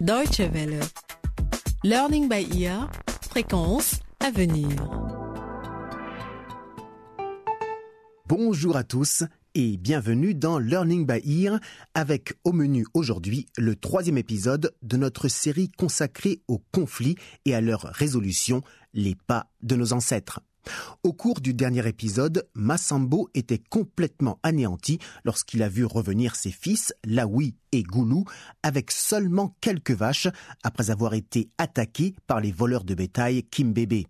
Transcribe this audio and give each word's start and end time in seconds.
Deutsche 0.00 0.40
Welle. 0.40 0.80
Learning 1.84 2.26
by 2.26 2.48
ear. 2.58 2.90
Fréquence 3.28 4.00
à 4.18 4.30
venir. 4.30 4.66
Bonjour 8.26 8.78
à 8.78 8.82
tous 8.82 9.24
et 9.54 9.76
bienvenue 9.76 10.34
dans 10.34 10.58
Learning 10.58 11.06
by 11.06 11.44
Ear 11.44 11.60
avec 11.92 12.32
au 12.44 12.52
menu 12.52 12.86
aujourd'hui 12.94 13.44
le 13.58 13.76
troisième 13.76 14.16
épisode 14.16 14.74
de 14.80 14.96
notre 14.96 15.28
série 15.28 15.68
consacrée 15.68 16.40
aux 16.48 16.62
conflits 16.72 17.16
et 17.44 17.54
à 17.54 17.60
leur 17.60 17.82
résolution, 17.82 18.62
les 18.94 19.14
pas 19.14 19.50
de 19.62 19.76
nos 19.76 19.92
ancêtres. 19.92 20.40
Au 21.02 21.12
cours 21.12 21.40
du 21.40 21.54
dernier 21.54 21.86
épisode, 21.86 22.46
Massambo 22.54 23.28
était 23.34 23.62
complètement 23.70 24.38
anéanti 24.42 24.98
lorsqu'il 25.24 25.62
a 25.62 25.68
vu 25.68 25.84
revenir 25.84 26.36
ses 26.36 26.50
fils, 26.50 26.92
Laoui 27.04 27.54
et 27.72 27.82
Goulou, 27.82 28.24
avec 28.62 28.90
seulement 28.90 29.56
quelques 29.60 29.92
vaches, 29.92 30.28
après 30.62 30.90
avoir 30.90 31.14
été 31.14 31.50
attaqués 31.58 32.14
par 32.26 32.40
les 32.40 32.52
voleurs 32.52 32.84
de 32.84 32.94
bétail 32.94 33.44
Kimbébé. 33.44 34.06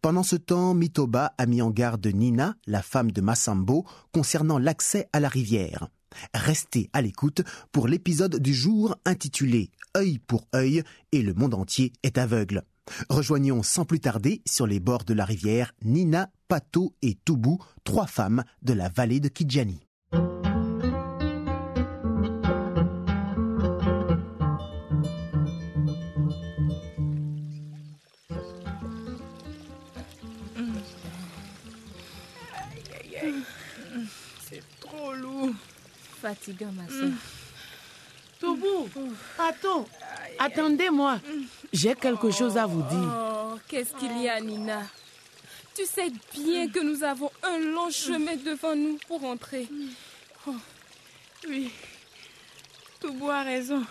Pendant 0.00 0.22
ce 0.22 0.36
temps, 0.36 0.74
Mitoba 0.74 1.34
a 1.38 1.46
mis 1.46 1.62
en 1.62 1.70
garde 1.70 2.06
Nina, 2.06 2.56
la 2.66 2.82
femme 2.82 3.12
de 3.12 3.20
Massambo, 3.20 3.86
concernant 4.12 4.58
l'accès 4.58 5.08
à 5.12 5.20
la 5.20 5.28
rivière. 5.28 5.88
Restez 6.34 6.90
à 6.92 7.00
l'écoute 7.00 7.42
pour 7.70 7.88
l'épisode 7.88 8.38
du 8.38 8.52
jour 8.52 8.96
intitulé 9.06 9.70
Œil 9.96 10.18
pour 10.18 10.46
œil 10.54 10.82
et 11.12 11.22
le 11.22 11.34
monde 11.34 11.54
entier 11.54 11.92
est 12.02 12.18
aveugle. 12.18 12.62
Rejoignons 13.08 13.62
sans 13.62 13.84
plus 13.84 14.00
tarder 14.00 14.42
sur 14.46 14.66
les 14.66 14.80
bords 14.80 15.04
de 15.04 15.14
la 15.14 15.24
rivière 15.24 15.72
Nina, 15.82 16.30
Pato 16.48 16.94
et 17.02 17.14
Toubou, 17.14 17.58
trois 17.84 18.06
femmes 18.06 18.44
de 18.62 18.72
la 18.72 18.88
vallée 18.88 19.20
de 19.20 19.28
Kidjani. 19.28 19.86
C'est 34.44 34.62
trop 34.80 35.12
lourd. 35.14 35.50
Fatigant, 36.20 36.72
ma 36.72 36.88
soeur. 36.88 37.10
Toubou, 38.38 38.88
Pato, 39.36 39.86
attendez-moi. 40.38 41.20
J'ai 41.72 41.94
quelque 41.94 42.30
chose 42.30 42.56
à 42.56 42.66
vous 42.66 42.82
dire. 42.82 43.12
Oh, 43.14 43.58
qu'est-ce 43.68 43.94
qu'il 43.94 44.22
y 44.22 44.28
a, 44.28 44.40
Nina? 44.40 44.82
Tu 45.74 45.84
sais 45.86 46.10
bien 46.34 46.68
que 46.68 46.80
nous 46.80 47.02
avons 47.02 47.30
un 47.42 47.58
long 47.58 47.90
chemin 47.90 48.36
devant 48.36 48.76
nous 48.76 48.98
pour 49.08 49.20
rentrer. 49.20 49.68
Oui, 51.48 51.70
Toubou 53.00 53.30
a 53.30 53.42
raison. 53.42 53.82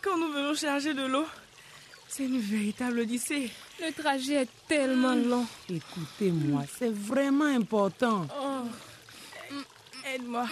Quand 0.00 0.16
nous 0.16 0.32
venons 0.32 0.54
charger 0.54 0.94
de 0.94 1.04
l'eau, 1.04 1.26
c'est 2.08 2.24
une 2.24 2.38
véritable 2.40 3.00
odyssée. 3.00 3.50
Le 3.80 3.92
trajet 3.92 4.42
est 4.42 4.48
tellement 4.68 5.14
long. 5.14 5.44
Écoutez-moi, 5.68 6.62
c'est 6.78 6.92
vraiment 6.92 7.44
important. 7.44 8.26
Oh, 8.40 8.68
Aide-moi. 10.14 10.46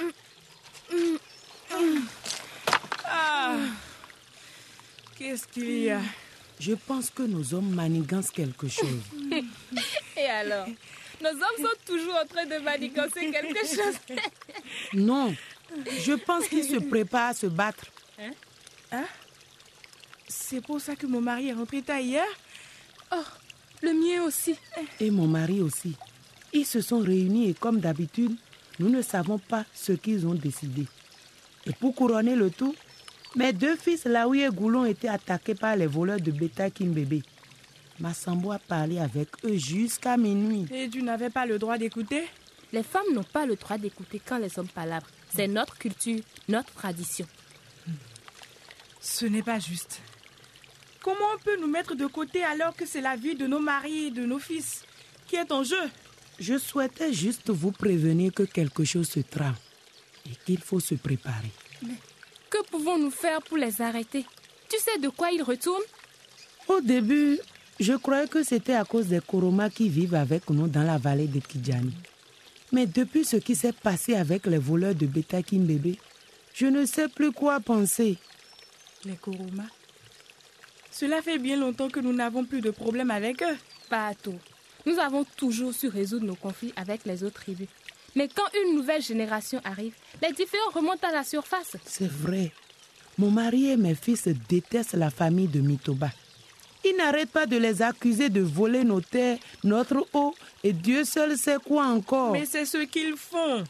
Ah. 3.07 3.55
Qu'est-ce 5.19 5.47
qu'il 5.49 5.71
y 5.83 5.91
a? 5.91 6.01
Je 6.61 6.73
pense 6.75 7.11
que 7.11 7.23
nos 7.23 7.55
hommes 7.55 7.75
manigancent 7.75 8.31
quelque 8.31 8.69
chose. 8.69 9.01
et 10.17 10.25
alors? 10.27 10.67
Nos 11.23 11.29
hommes 11.31 11.59
sont 11.59 11.79
toujours 11.93 12.15
en 12.23 12.27
train 12.27 12.47
de 12.47 12.63
manigancer 12.63 13.31
quelque 13.31 13.67
chose. 13.67 14.19
Non, 14.93 15.35
je 16.05 16.13
pense 16.13 16.47
qu'ils 16.49 16.65
se 16.65 16.77
préparent 16.77 17.31
à 17.31 17.35
se 17.35 17.47
battre. 17.47 17.87
Hein? 18.93 19.05
C'est 20.29 20.61
pour 20.61 20.81
ça 20.81 20.95
que 20.97 21.07
mon 21.07 21.21
mari 21.21 21.49
est 21.49 21.53
rentré 21.53 21.83
tard 21.83 22.01
hier 22.01 22.25
Oh, 23.13 23.23
le 23.83 23.93
mien 23.93 24.23
aussi. 24.25 24.57
et 25.01 25.11
mon 25.11 25.27
mari 25.27 25.61
aussi. 25.61 25.95
Ils 26.53 26.67
se 26.67 26.81
sont 26.81 27.01
réunis 27.01 27.51
et 27.51 27.55
comme 27.55 27.81
d'habitude, 27.81 28.37
nous 28.79 28.89
ne 28.89 29.03
savons 29.03 29.39
pas 29.39 29.65
ce 29.75 29.93
qu'ils 29.93 30.27
ont 30.27 30.35
décidé. 30.35 30.87
Et 31.67 31.73
pour 31.73 31.95
couronner 31.95 32.37
le 32.37 32.51
tout, 32.51 32.75
mes 33.37 33.53
deux 33.53 33.77
fils, 33.77 34.05
Laoui 34.05 34.43
et 34.43 34.49
Goulon, 34.49 34.83
ont 34.83 34.85
été 34.85 35.09
attaqués 35.09 35.55
par 35.55 35.77
les 35.77 35.87
voleurs 35.87 36.21
de 36.21 36.31
bétail 36.31 36.71
Kimbébé. 36.73 37.23
Massambo 38.01 38.53
a 38.53 38.59
parlé 38.59 38.99
avec 38.99 39.29
eux 39.45 39.57
jusqu'à 39.57 40.17
minuit. 40.17 40.67
Et 40.73 40.89
tu 40.89 41.03
n'avais 41.03 41.31
pas 41.31 41.47
le 41.47 41.59
droit 41.59 41.79
d'écouter? 41.79 42.25
Les 42.73 42.83
femmes 42.83 43.13
n'ont 43.13 43.23
pas 43.23 43.47
le 43.47 43.55
droit 43.55 43.79
d'écouter 43.79 44.21
quand 44.25 44.39
les 44.39 44.59
hommes 44.59 44.69
palabrent. 44.69 45.07
C'est 45.33 45.47
notre 45.47 45.79
culture, 45.79 46.21
notre 46.49 46.73
tradition. 46.73 47.27
Ce 49.01 49.27
n'est 49.27 49.43
pas 49.43 49.59
juste. 49.59 50.01
Comment 51.01 51.27
on 51.37 51.39
peut 51.39 51.61
nous 51.61 51.69
mettre 51.69 51.95
de 51.95 52.07
côté 52.07 52.43
alors 52.43 52.75
que 52.75 52.87
c'est 52.87 53.01
la 53.01 53.15
vie 53.15 53.35
de 53.35 53.47
nos 53.47 53.61
maris 53.61 54.07
et 54.07 54.11
de 54.11 54.25
nos 54.25 54.39
fils 54.39 54.85
qui 55.29 55.37
est 55.37 55.53
en 55.53 55.63
jeu? 55.63 55.91
Je 56.41 56.59
souhaitais 56.59 57.13
juste 57.13 57.51
vous 57.51 57.71
prévenir 57.71 58.33
que 58.33 58.43
quelque 58.43 58.85
chose 58.85 59.09
se 59.09 59.21
trame 59.21 59.55
et 60.27 60.35
qu'il 60.45 60.59
faut 60.59 60.81
se 60.81 60.95
préparer. 60.95 61.51
Que 62.55 62.63
pouvons-nous 62.71 63.11
faire 63.11 63.43
pour 63.43 63.57
les 63.57 63.83
arrêter? 63.83 64.25
Tu 64.69 64.79
sais 64.79 65.01
de 65.01 65.09
quoi 65.09 65.33
ils 65.33 65.43
retournent 65.43 65.83
Au 66.69 66.81
début, 66.81 67.41
je 67.81 67.95
croyais 67.95 68.29
que 68.29 68.45
c'était 68.45 68.75
à 68.75 68.85
cause 68.85 69.09
des 69.09 69.19
Koromas 69.19 69.71
qui 69.71 69.89
vivent 69.89 70.15
avec 70.15 70.49
nous 70.51 70.69
dans 70.69 70.85
la 70.85 70.97
vallée 70.97 71.27
de 71.27 71.41
Kidjani. 71.41 71.93
Mais 72.71 72.87
depuis 72.87 73.25
ce 73.25 73.39
qui 73.39 73.57
s'est 73.57 73.73
passé 73.73 74.15
avec 74.15 74.47
les 74.47 74.59
voleurs 74.59 74.95
de 74.95 75.05
bétail 75.07 75.43
Kimbébé, 75.43 75.99
je 76.55 76.67
ne 76.67 76.87
sais 76.87 77.09
plus 77.09 77.33
quoi 77.33 77.59
penser. 77.59 78.19
Les 79.05 79.17
Koromas? 79.17 79.71
Cela 80.93 81.23
fait 81.23 81.39
bien 81.39 81.57
longtemps 81.57 81.91
que 81.91 81.99
nous 81.99 82.13
n'avons 82.13 82.45
plus 82.45 82.61
de 82.61 82.71
problème 82.71 83.11
avec 83.11 83.43
eux. 83.43 83.57
Pas 83.91 84.07
à 84.07 84.15
tout. 84.15 84.39
Nous 84.87 85.01
avons 85.01 85.25
toujours 85.25 85.75
su 85.75 85.89
résoudre 85.89 86.27
nos 86.27 86.37
conflits 86.37 86.73
avec 86.77 87.05
les 87.05 87.25
autres 87.25 87.41
tribus. 87.43 87.67
Mais 88.17 88.29
quand 88.29 88.45
une 88.65 88.77
nouvelle 88.77 89.03
génération 89.03 89.61
arrive, 89.65 89.95
les 90.23 90.33
différends 90.33 90.71
remontent 90.73 91.09
à 91.09 91.13
la 91.13 91.25
surface. 91.25 91.77
C'est 91.85 92.11
vrai. 92.11 92.53
Mon 93.19 93.31
mari 93.31 93.71
et 93.71 93.77
mes 93.77 93.95
fils 93.95 94.29
détestent 94.49 94.95
la 94.95 95.11
famille 95.11 95.49
de 95.49 95.61
Mitoba. 95.61 96.11
Ils 96.85 96.97
n'arrêtent 96.97 97.31
pas 97.31 97.47
de 97.47 97.57
les 97.57 97.81
accuser 97.81 98.29
de 98.29 98.41
voler 98.41 98.85
nos 98.85 99.01
terres, 99.01 99.39
notre 99.63 100.07
eau, 100.13 100.35
et 100.63 100.73
Dieu 100.73 101.05
seul 101.05 101.37
sait 101.39 101.57
quoi 101.65 101.87
encore. 101.87 102.33
Mais 102.33 102.45
c'est 102.45 102.67
ce 102.67 102.79
qu'ils 102.85 103.17
font. 103.17 103.65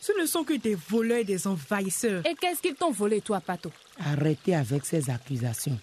Ce 0.00 0.12
ne 0.18 0.26
sont 0.26 0.44
que 0.44 0.54
des 0.54 0.74
voleurs 0.74 1.18
et 1.18 1.24
des 1.24 1.46
envahisseurs. 1.46 2.24
Et 2.26 2.34
qu'est-ce 2.34 2.62
qu'ils 2.62 2.76
t'ont 2.76 2.92
volé, 2.92 3.20
toi, 3.20 3.40
Pato? 3.40 3.70
Arrêtez 3.98 4.54
avec 4.54 4.86
ces 4.86 5.10
accusations. 5.10 5.78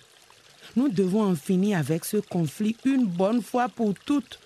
Nous 0.75 0.89
devons 0.89 1.23
en 1.23 1.35
finir 1.35 1.77
avec 1.77 2.05
ce 2.05 2.17
conflit 2.17 2.75
une 2.85 3.05
bonne 3.05 3.41
fois 3.41 3.69
pour 3.69 3.93
toutes, 3.93 4.39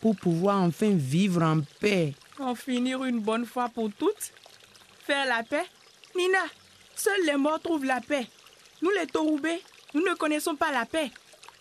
pour 0.00 0.16
pouvoir 0.16 0.62
enfin 0.62 0.92
vivre 0.94 1.42
en 1.42 1.60
paix. 1.80 2.14
En 2.38 2.54
finir 2.54 3.04
une 3.04 3.20
bonne 3.20 3.46
fois 3.46 3.68
pour 3.68 3.90
toutes 3.92 4.32
Faire 5.06 5.26
la 5.26 5.42
paix 5.42 5.66
Nina, 6.16 6.38
seuls 6.96 7.26
les 7.26 7.36
morts 7.36 7.60
trouvent 7.60 7.84
la 7.84 8.00
paix. 8.00 8.26
Nous 8.82 8.90
les 8.90 9.06
Toroubés, 9.06 9.60
nous 9.94 10.00
ne 10.02 10.14
connaissons 10.14 10.54
pas 10.54 10.70
la 10.72 10.84
paix. 10.86 11.10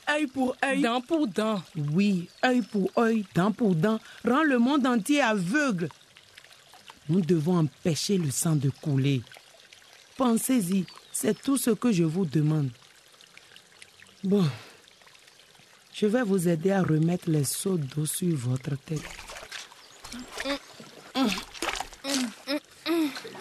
Œil 0.09 0.27
pour 0.27 0.55
œil. 0.63 0.81
Dent 0.81 1.01
pour 1.01 1.27
dent. 1.27 1.61
Oui, 1.75 2.29
œil 2.45 2.61
pour 2.61 2.91
œil, 2.97 3.25
dent 3.33 3.51
pour 3.51 3.73
dent, 3.75 3.99
rend 4.25 4.43
le 4.43 4.59
monde 4.59 4.85
entier 4.85 5.21
aveugle. 5.21 5.89
Nous 7.09 7.21
devons 7.21 7.59
empêcher 7.59 8.17
le 8.17 8.31
sang 8.31 8.55
de 8.55 8.69
couler. 8.69 9.21
Pensez-y, 10.17 10.85
c'est 11.11 11.41
tout 11.41 11.57
ce 11.57 11.71
que 11.71 11.91
je 11.91 12.03
vous 12.03 12.25
demande. 12.25 12.69
Bon, 14.23 14.45
je 15.93 16.05
vais 16.05 16.23
vous 16.23 16.47
aider 16.47 16.71
à 16.71 16.81
remettre 16.81 17.29
les 17.29 17.43
seaux 17.43 17.77
d'eau 17.77 18.05
sur 18.05 18.35
votre 18.35 18.75
tête. 18.77 19.01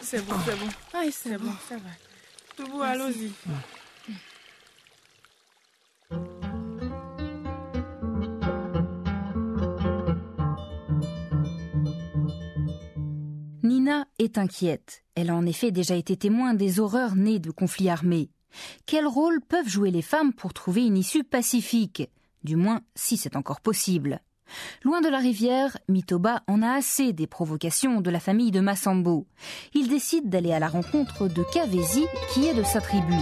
C'est 0.02 0.24
bon, 0.26 0.34
c'est 0.44 0.58
bon. 0.58 0.68
Aïe, 0.92 1.12
c'est 1.12 1.38
bon. 1.38 1.52
ça 1.68 1.76
va. 1.76 1.90
Tout 2.56 2.70
bon, 2.70 2.80
allons-y. 2.80 3.30
Nina 13.62 14.06
est 14.18 14.38
inquiète. 14.38 15.02
Elle 15.14 15.30
a 15.30 15.34
en 15.34 15.46
effet 15.46 15.70
déjà 15.70 15.94
été 15.94 16.16
témoin 16.16 16.54
des 16.54 16.78
horreurs 16.78 17.16
nées 17.16 17.38
de 17.38 17.50
conflits 17.50 17.88
armés. 17.88 18.30
Quel 18.86 19.06
rôle 19.06 19.40
peuvent 19.40 19.68
jouer 19.68 19.90
les 19.90 20.02
femmes 20.02 20.32
pour 20.32 20.52
trouver 20.52 20.84
une 20.84 20.98
issue 20.98 21.24
pacifique? 21.24 22.10
Du 22.44 22.56
moins, 22.56 22.82
si 22.94 23.16
c'est 23.16 23.36
encore 23.36 23.60
possible. 23.60 24.20
Loin 24.82 25.00
de 25.00 25.08
la 25.08 25.18
rivière, 25.18 25.76
Mitoba 25.88 26.42
en 26.46 26.62
a 26.62 26.72
assez 26.72 27.12
des 27.12 27.26
provocations 27.26 28.00
de 28.00 28.10
la 28.10 28.20
famille 28.20 28.50
de 28.50 28.60
Massambo. 28.60 29.26
Il 29.74 29.88
décide 29.88 30.28
d'aller 30.28 30.52
à 30.52 30.58
la 30.58 30.68
rencontre 30.68 31.28
de 31.28 31.44
Kavesi, 31.52 32.04
qui 32.32 32.46
est 32.46 32.54
de 32.54 32.62
sa 32.62 32.80
tribu. 32.80 33.14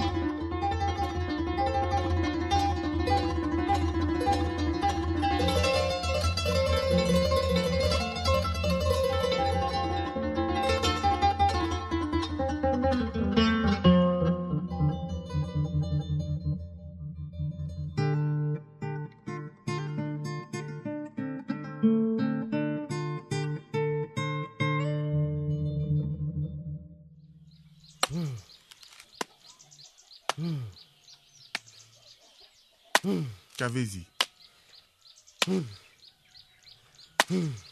Kavezi. 33.60 34.06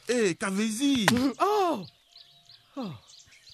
Hé, 0.06 0.34
Kavezi 0.34 1.06
Oh 1.40 1.86
Oh 2.76 2.92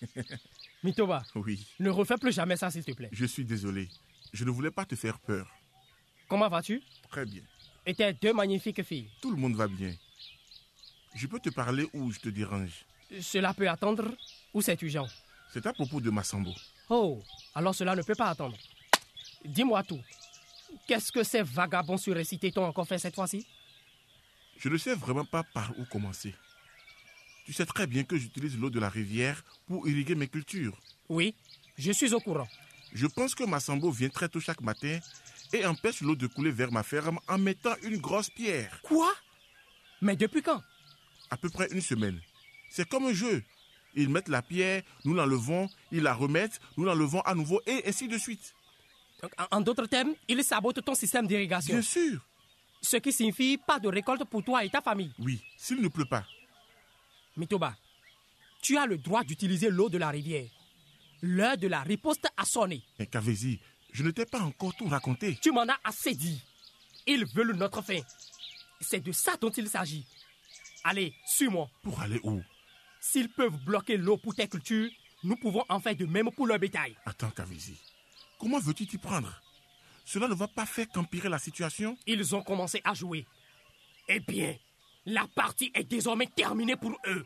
Mitoba, 0.83 1.23
Oui, 1.37 1.65
ne 1.79 1.91
refais 1.91 2.17
plus 2.17 2.33
jamais 2.33 2.57
ça, 2.57 2.73
s'il 2.73 2.85
te 2.85 2.91
plaît. 2.91 3.09
je 3.13 3.25
suis 3.25 3.45
désolé. 3.45 3.89
Je 4.33 4.45
ne 4.45 4.51
voulais 4.51 4.73
pas 4.73 4.85
te 4.85 4.97
faire 4.97 5.21
peur. 5.21 5.49
Comment 6.29 6.49
vas-tu? 6.49 6.83
Très 7.09 7.25
bien. 7.25 7.43
Et 7.87 7.95
tes 7.95 8.13
deux 8.15 8.33
magnifiques 8.33 8.83
filles? 8.83 9.09
Tout 9.23 9.31
le 9.31 9.37
monde 9.37 9.55
va 9.55 9.69
bien. 9.69 9.95
Je 11.15 11.29
peux 11.29 11.39
te 11.39 11.51
parler 11.51 11.87
ou 11.95 12.11
je 12.11 12.19
te 12.19 12.31
dérange? 12.31 12.85
Cela 13.21 13.55
peut 13.55 13.69
attendre 13.69 14.13
ou 14.53 14.61
c'est 14.61 14.83
urgent 14.83 15.07
C'est 15.53 15.65
à 15.67 15.73
propos 15.73 16.01
de 16.01 16.11
Massambo. 16.11 16.53
Oh, 16.89 17.23
alors 17.55 17.77
cela 17.77 17.95
ne 17.95 18.03
peut 18.03 18.17
pas 18.17 18.31
attendre. 18.31 18.57
Dis-moi 19.45 19.85
tout. 19.85 20.01
Qu'est-ce 20.87 21.13
que 21.13 21.23
ces 21.23 21.43
vagabonds 21.43 21.97
surrécités 21.97 22.53
t'ont 22.53 22.65
encore 22.65 22.87
fait 22.87 22.99
cette 22.99 23.15
fois-ci? 23.15 23.47
Je 24.59 24.69
ne 24.69 24.77
sais 24.77 24.95
vraiment 24.95 25.25
pas 25.25 25.43
par 25.43 25.73
où 25.79 25.85
commencer. 25.85 26.35
Tu 27.45 27.53
sais 27.53 27.67
très 27.67 27.87
bien 27.87 28.05
que 28.05 28.17
j'utilise 28.17 28.57
l'eau 28.59 28.71
de 28.71 28.81
la 28.81 28.89
rivière 28.89 29.43
pour 29.67 29.87
irriguer 29.89 30.15
mes 30.15 30.29
cultures. 30.29 30.79
Oui, 31.09 31.35
je 31.77 31.93
suis 31.93 32.15
au 32.15 32.21
courant. 32.21 32.49
Je 32.93 33.07
pense 33.07 33.35
que 33.35 33.45
Massambo 33.45 33.91
vient 33.91 34.09
très 34.09 34.29
tôt 34.29 34.41
chaque 34.41 34.61
matin 34.61 34.99
et 35.53 35.67
empêche 35.67 36.01
l'eau 36.01 36.17
de 36.17 36.27
couler 36.27 36.51
vers 36.51 36.73
ma 36.73 36.83
ferme 36.83 37.19
en 37.29 37.39
mettant 37.39 37.75
une 37.83 37.99
grosse 37.99 38.31
pierre. 38.31 38.81
Quoi? 38.83 39.13
Mais 40.01 40.17
depuis 40.17 40.43
quand? 40.43 40.63
À 41.31 41.37
peu 41.37 41.51
près 41.51 41.69
une 41.71 41.81
semaine. 41.81 42.21
C'est 42.71 42.89
comme 42.89 43.07
un 43.07 43.13
jeu. 43.13 43.43
Ils 43.95 44.09
mettent 44.09 44.29
la 44.29 44.43
pierre, 44.43 44.83
nous 45.05 45.15
l'enlevons, 45.15 45.69
ils 45.93 46.03
la 46.03 46.15
remettent, 46.15 46.61
nous 46.77 46.85
l'enlevons 46.85 47.21
à 47.21 47.35
nouveau 47.35 47.61
et 47.67 47.83
ainsi 47.87 48.09
de 48.09 48.19
suite. 48.19 48.55
En- 49.39 49.59
En 49.59 49.61
d'autres 49.61 49.87
termes, 49.87 50.15
ils 50.29 50.43
sabotent 50.45 50.85
ton 50.85 50.95
système 50.95 51.27
d'irrigation. 51.27 51.75
Bien 51.75 51.83
sûr. 51.83 52.21
Ce 52.83 52.97
qui 52.99 53.13
signifie 53.13 53.57
pas 53.59 53.79
de 53.79 53.89
récolte 53.89 54.25
pour 54.25 54.45
toi 54.45 54.65
et 54.65 54.69
ta 54.71 54.81
famille. 54.83 55.13
Oui, 55.19 55.41
s'il 55.57 55.81
ne 55.81 55.89
pleut 55.89 56.05
pas. 56.05 56.25
Mitoba, 57.37 57.75
tu 58.63 58.77
as 58.77 58.87
le 58.87 58.99
droit 58.99 59.25
d'utiliser 59.25 59.71
l'eau 59.71 59.89
de 59.89 59.99
la 59.99 60.11
rivière. 60.11 60.47
L'heure 61.23 61.57
de 61.57 61.67
la 61.69 61.81
riposte 61.83 62.27
a 62.37 62.45
sonné. 62.45 62.83
Mais 62.99 63.07
Kavezi, 63.07 63.59
je 63.93 64.03
ne 64.03 64.11
t'ai 64.11 64.27
pas 64.27 64.41
encore 64.41 64.75
tout 64.77 64.87
raconté. 64.87 65.39
Tu 65.41 65.51
m'en 65.51 65.63
as 65.69 65.79
assez 65.85 66.15
dit. 66.15 66.41
Ils 67.07 67.25
veulent 67.27 67.57
notre 67.57 67.83
fin. 67.83 68.01
C'est 68.81 69.01
de 69.01 69.13
ça 69.13 69.37
dont 69.41 69.51
il 69.51 69.69
s'agit. 69.69 70.05
Allez, 70.85 71.15
suis-moi. 71.27 71.71
Pour 71.83 72.01
aller 72.01 72.21
où? 72.23 72.43
S'ils 73.01 73.31
peuvent 73.31 73.57
bloquer 73.65 73.97
l'eau 73.97 74.17
pour 74.19 74.35
tes 74.35 74.47
cultures, 74.49 74.91
nous 75.23 75.37
pouvons 75.37 75.65
en 75.69 75.81
faire 75.81 75.97
de 75.97 76.05
même 76.05 76.31
pour 76.31 76.47
leur 76.47 76.59
bétail. 76.59 76.95
Attends, 77.07 77.31
Kavezi. 77.31 77.77
Comment 78.39 78.59
veux-tu 78.59 78.87
t'y 78.87 78.99
prendre? 78.99 79.41
Cela 80.05 80.29
ne 80.29 80.35
va 80.35 80.49
pas 80.49 80.67
faire 80.67 80.87
qu'empirer 80.89 81.29
la 81.29 81.39
situation 81.39 81.97
Ils 82.07 82.35
ont 82.35 82.43
commencé 82.43 82.81
à 82.85 82.95
jouer. 82.95 83.27
Eh 84.09 84.21
bien, 84.21 84.55
la 85.07 85.27
partie 85.35 85.71
est 85.75 85.85
désormais 85.85 86.27
terminée 86.27 86.77
pour 86.77 86.99
eux. 87.07 87.25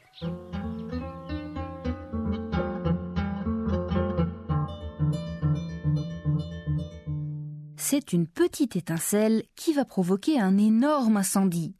C'est 7.91 8.13
une 8.13 8.27
petite 8.27 8.77
étincelle 8.77 9.45
qui 9.57 9.73
va 9.73 9.87
provoquer 9.87 10.39
un 10.39 10.59
énorme 10.59 11.17
incendie. 11.17 11.75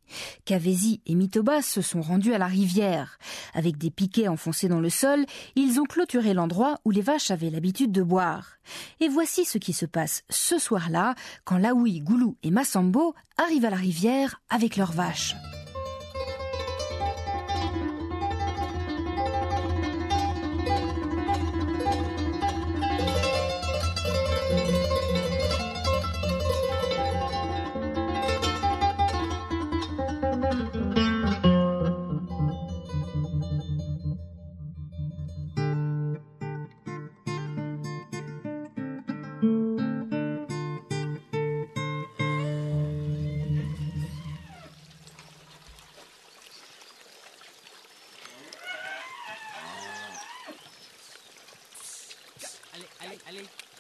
Kavezi 0.47 1.03
et 1.05 1.15
Mitoba 1.15 1.61
se 1.61 1.83
sont 1.83 2.01
rendus 2.01 2.33
à 2.33 2.39
la 2.39 2.47
rivière. 2.47 3.19
Avec 3.53 3.77
des 3.77 3.91
piquets 3.91 4.27
enfoncés 4.27 4.69
dans 4.69 4.81
le 4.81 4.89
sol, 4.89 5.27
ils 5.55 5.79
ont 5.81 5.85
clôturé 5.85 6.33
l'endroit 6.33 6.79
où 6.87 6.93
les 6.93 7.03
vaches 7.03 7.31
avaient 7.31 7.51
l'habitude 7.51 7.93
de 7.93 8.03
boire. 8.03 8.57
Et 9.01 9.09
voici 9.09 9.45
ce 9.45 9.59
qui 9.59 9.75
se 9.75 9.85
passe 9.85 10.23
ce 10.31 10.59
soir-là 10.59 11.15
quand 11.45 11.59
Laoui, 11.59 12.01
Goulou 12.01 12.39
et 12.43 12.51
Massambo 12.51 13.15
arrivent 13.37 13.67
à 13.67 13.71
la 13.71 13.77
rivière 13.77 14.41
avec 14.49 14.79
leurs 14.79 14.93
vaches. 14.93 15.35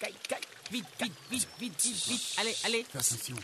Caille, 0.08 0.14
caille. 0.28 0.40
Vite, 0.70 0.86
vite, 1.00 1.12
vite, 1.30 1.48
vite, 1.58 1.82
vite, 1.82 2.08
vite. 2.08 2.34
Allez, 2.38 2.56
allez. 2.64 2.86
Fais 2.90 2.98
attention. 2.98 3.36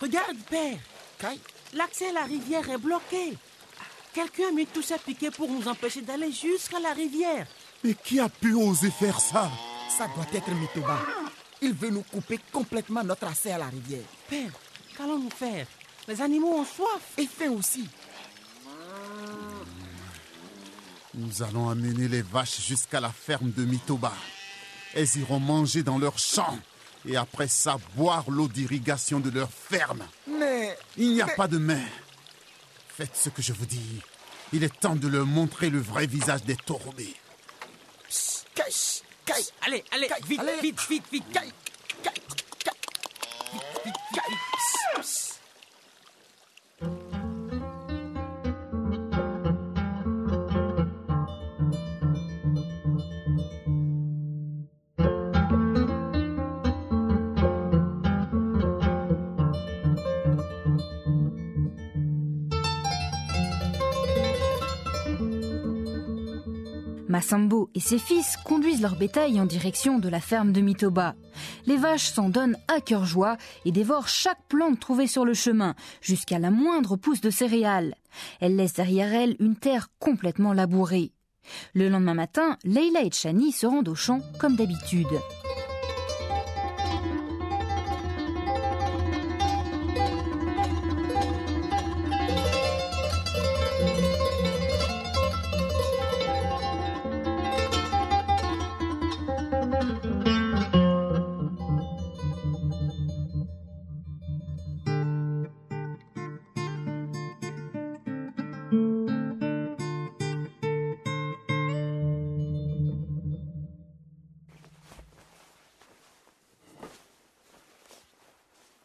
Regarde, 0.00 0.36
père. 0.48 0.78
Caille. 1.18 1.40
L'accès 1.74 2.08
à 2.08 2.12
la 2.12 2.24
rivière 2.24 2.68
est 2.70 2.78
bloqué. 2.78 3.36
Quelqu'un 4.12 4.48
a 4.48 4.52
mis 4.52 4.66
tous 4.66 4.82
ses 4.82 4.98
piquets 4.98 5.30
pour 5.30 5.48
nous 5.48 5.66
empêcher 5.68 6.02
d'aller 6.02 6.32
jusqu'à 6.32 6.80
la 6.80 6.92
rivière. 6.92 7.46
Mais 7.84 7.94
qui 7.94 8.18
a 8.20 8.28
pu 8.28 8.54
oser 8.54 8.90
faire 8.90 9.20
ça? 9.20 9.50
Ça 9.96 10.08
doit 10.14 10.26
être 10.32 10.50
Mitoba. 10.50 10.98
Il 11.62 11.72
veut 11.72 11.90
nous 11.90 12.02
couper 12.02 12.40
complètement 12.52 13.04
notre 13.04 13.26
accès 13.26 13.52
à 13.52 13.58
la 13.58 13.66
rivière. 13.66 14.04
Père, 14.28 14.52
qu'allons-nous 14.96 15.30
faire? 15.30 15.66
Les 16.08 16.20
animaux 16.20 16.60
ont 16.60 16.64
soif. 16.64 17.02
Et 17.18 17.26
faim 17.26 17.50
aussi. 17.50 17.86
Nous 21.14 21.42
allons 21.42 21.68
amener 21.68 22.08
les 22.08 22.22
vaches 22.22 22.60
jusqu'à 22.60 23.00
la 23.00 23.10
ferme 23.10 23.50
de 23.50 23.64
Mitoba. 23.64 24.12
Elles 24.94 25.16
iront 25.16 25.40
manger 25.40 25.82
dans 25.82 25.98
leur 25.98 26.18
champ 26.18 26.58
et 27.06 27.16
après 27.16 27.48
ça 27.48 27.78
boire 27.96 28.24
l'eau 28.30 28.48
d'irrigation 28.48 29.20
de 29.20 29.30
leur 29.30 29.48
ferme. 29.50 30.06
Mais. 30.26 30.76
Il 30.96 31.12
n'y 31.14 31.22
a 31.22 31.26
mais- 31.26 31.34
pas 31.36 31.48
de 31.48 31.58
main. 31.58 31.82
Faites 32.96 33.16
ce 33.16 33.28
que 33.30 33.40
je 33.42 33.52
vous 33.52 33.66
dis. 33.66 34.00
Il 34.52 34.64
est 34.64 34.80
temps 34.80 34.96
de 34.96 35.06
leur 35.08 35.26
montrer 35.26 35.70
le 35.70 35.80
vrai 35.80 36.06
visage 36.06 36.42
des 36.44 36.56
Torobés. 36.56 37.14
Caille, 38.54 38.72
caille. 39.24 39.46
Allez, 39.62 39.84
allez, 39.92 40.08
vite, 40.26 40.42
vite, 40.60 40.80
vite, 40.88 41.04
vite. 41.12 41.24
Caille, 41.32 41.52
caille, 42.02 42.14
caille. 42.64 42.74
Vite, 43.84 43.94
vite, 44.18 44.38
Massambo 67.10 67.68
et 67.74 67.80
ses 67.80 67.98
fils 67.98 68.36
conduisent 68.44 68.80
leur 68.80 68.96
bétail 68.96 69.40
en 69.40 69.44
direction 69.44 69.98
de 69.98 70.08
la 70.08 70.20
ferme 70.20 70.52
de 70.52 70.60
Mitoba. 70.60 71.14
Les 71.66 71.76
vaches 71.76 72.12
s'en 72.12 72.28
donnent 72.28 72.56
à 72.68 72.80
cœur 72.80 73.04
joie 73.04 73.36
et 73.64 73.72
dévorent 73.72 74.08
chaque 74.08 74.46
plante 74.48 74.78
trouvée 74.78 75.08
sur 75.08 75.24
le 75.24 75.34
chemin, 75.34 75.74
jusqu'à 76.00 76.38
la 76.38 76.50
moindre 76.50 76.96
pousse 76.96 77.20
de 77.20 77.30
céréales. 77.30 77.96
Elles 78.40 78.56
laissent 78.56 78.74
derrière 78.74 79.12
elles 79.12 79.36
une 79.40 79.56
terre 79.56 79.88
complètement 79.98 80.52
labourée. 80.52 81.12
Le 81.74 81.88
lendemain 81.88 82.14
matin, 82.14 82.56
Leila 82.64 83.02
et 83.02 83.10
Chani 83.10 83.50
se 83.50 83.66
rendent 83.66 83.88
au 83.88 83.96
champ 83.96 84.20
comme 84.38 84.54
d'habitude. 84.54 85.08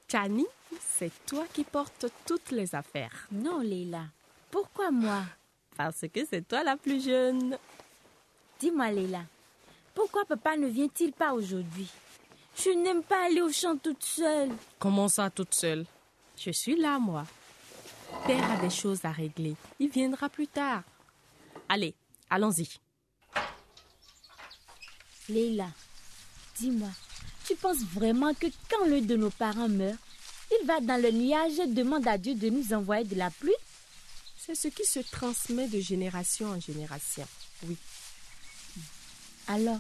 Chani, 0.07 0.45
c'est 0.79 1.11
toi 1.25 1.45
qui 1.51 1.63
portes 1.63 2.05
toutes 2.25 2.51
les 2.51 2.75
affaires. 2.75 3.27
Non, 3.31 3.59
Leila. 3.59 4.05
Pourquoi 4.51 4.91
moi? 4.91 5.23
Parce 5.75 6.05
que 6.13 6.25
c'est 6.25 6.47
toi 6.47 6.63
la 6.63 6.77
plus 6.77 7.03
jeune. 7.03 7.57
Dis-moi, 8.59 8.91
Leila. 8.91 9.23
Pourquoi 9.93 10.25
papa 10.25 10.55
ne 10.57 10.67
vient-il 10.67 11.11
pas 11.11 11.33
aujourd'hui? 11.33 11.89
Je 12.57 12.69
n'aime 12.69 13.03
pas 13.03 13.25
aller 13.25 13.41
au 13.41 13.51
champ 13.51 13.75
toute 13.77 14.03
seule. 14.03 14.51
Comment 14.79 15.07
ça, 15.07 15.29
toute 15.29 15.53
seule? 15.53 15.85
Je 16.37 16.51
suis 16.51 16.75
là, 16.77 16.99
moi. 16.99 17.25
Père 18.25 18.51
a 18.51 18.57
des 18.57 18.69
choses 18.69 19.03
à 19.03 19.11
régler. 19.11 19.55
Il 19.79 19.89
viendra 19.89 20.29
plus 20.29 20.47
tard. 20.47 20.83
Allez, 21.67 21.93
allons-y. 22.29 22.69
Leila, 25.27 25.67
dis-moi, 26.55 26.89
tu 27.45 27.55
penses 27.55 27.83
vraiment 27.93 28.33
que 28.33 28.47
quand 28.69 28.85
l'un 28.87 29.01
de 29.01 29.15
nos 29.15 29.29
parents 29.29 29.69
meurt, 29.69 29.97
il 30.51 30.67
va 30.67 30.79
dans 30.79 31.01
le 31.01 31.11
nuage 31.11 31.59
et 31.59 31.67
demande 31.67 32.07
à 32.07 32.17
Dieu 32.17 32.35
de 32.35 32.49
nous 32.49 32.73
envoyer 32.73 33.03
de 33.03 33.15
la 33.15 33.29
pluie? 33.29 33.53
C'est 34.37 34.55
ce 34.55 34.67
qui 34.67 34.85
se 34.85 34.99
transmet 34.99 35.67
de 35.67 35.79
génération 35.79 36.47
en 36.49 36.59
génération, 36.59 37.27
oui. 37.67 37.77
Alors, 39.47 39.79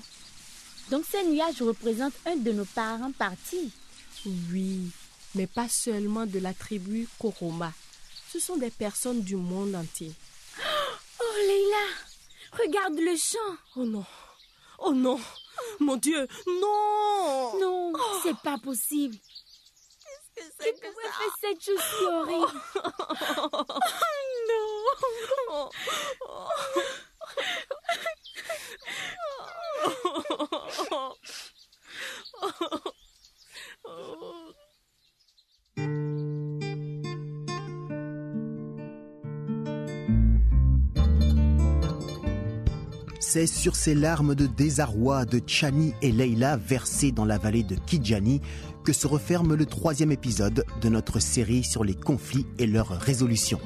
donc 0.89 1.05
ces 1.09 1.23
nuages 1.23 1.61
représentent 1.61 2.13
un 2.25 2.35
de 2.35 2.51
nos 2.51 2.65
parents 2.65 3.11
partis? 3.11 3.71
Oui, 4.25 4.89
mais 5.35 5.47
pas 5.47 5.69
seulement 5.69 6.25
de 6.25 6.39
la 6.39 6.53
tribu 6.53 7.07
Koroma. 7.19 7.73
Ce 8.31 8.39
sont 8.39 8.57
des 8.57 8.71
personnes 8.71 9.21
du 9.21 9.35
monde 9.35 9.75
entier. 9.75 10.11
Oh 11.19 11.37
Leila, 11.41 12.63
regarde 12.63 12.99
le 12.99 13.15
champ. 13.15 13.57
Oh 13.75 13.85
non, 13.85 14.05
oh 14.79 14.93
non, 14.93 15.19
mon 15.79 15.97
Dieu, 15.97 16.27
non. 16.47 17.59
Non, 17.59 17.93
c'est 18.23 18.37
pas 18.37 18.57
possible. 18.57 19.15
Qu'est-ce 20.35 20.47
que 20.47 20.53
c'est 20.59 20.73
Qui 20.73 20.81
pourrait 20.81 21.11
faire 21.17 21.35
cette 21.41 21.61
chose 21.61 21.81
si 21.97 22.05
horrible 22.05 22.61
non 24.47 25.69
C'est 43.27 43.47
sur 43.47 43.75
ces 43.75 43.95
larmes 43.95 44.35
de 44.35 44.45
désarroi 44.45 45.25
de 45.25 45.41
Chani 45.45 45.93
et 46.03 46.11
Leila 46.11 46.57
versées 46.57 47.11
dans 47.11 47.25
la 47.25 47.39
vallée 47.39 47.63
de 47.63 47.73
Kijani 47.75 48.39
que 48.83 48.93
se 48.93 49.07
referme 49.07 49.55
le 49.55 49.65
troisième 49.65 50.11
épisode 50.11 50.63
de 50.79 50.89
notre 50.89 51.19
série 51.19 51.63
sur 51.63 51.83
les 51.83 51.95
conflits 51.95 52.45
et 52.59 52.67
leur 52.67 52.87
résolution. 52.87 53.59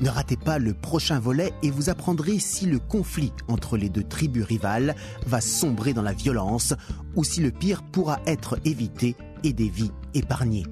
Ne 0.00 0.10
ratez 0.10 0.36
pas 0.36 0.58
le 0.58 0.74
prochain 0.74 1.20
volet 1.20 1.52
et 1.62 1.70
vous 1.70 1.90
apprendrez 1.90 2.40
si 2.40 2.66
le 2.66 2.80
conflit 2.80 3.32
entre 3.46 3.76
les 3.76 3.88
deux 3.88 4.02
tribus 4.02 4.44
rivales 4.44 4.96
va 5.26 5.40
sombrer 5.40 5.94
dans 5.94 6.02
la 6.02 6.12
violence 6.12 6.74
ou 7.14 7.22
si 7.22 7.40
le 7.40 7.52
pire 7.52 7.84
pourra 7.84 8.18
être 8.26 8.58
évité 8.64 9.14
et 9.44 9.52
des 9.52 9.68
vies 9.68 9.92
épargnées. 10.12 10.66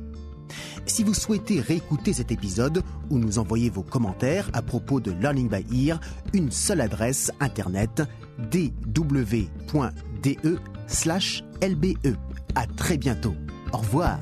Si 0.86 1.02
vous 1.04 1.14
souhaitez 1.14 1.60
réécouter 1.60 2.12
cet 2.12 2.30
épisode 2.32 2.82
ou 3.10 3.18
nous 3.18 3.38
envoyer 3.38 3.70
vos 3.70 3.82
commentaires 3.82 4.48
à 4.52 4.62
propos 4.62 5.00
de 5.00 5.12
Learning 5.12 5.48
by 5.48 5.88
Ear, 5.88 6.00
une 6.32 6.50
seule 6.50 6.80
adresse 6.80 7.30
internet 7.40 8.02
dw.de/lbe. 8.50 9.46
À 12.54 12.66
très 12.66 12.96
bientôt. 12.96 13.34
Au 13.72 13.78
revoir. 13.78 14.18